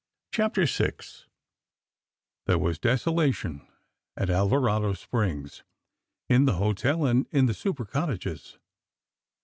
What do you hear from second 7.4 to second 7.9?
the super